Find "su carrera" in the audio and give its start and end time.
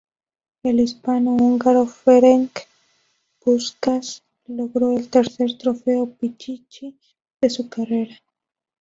7.51-8.19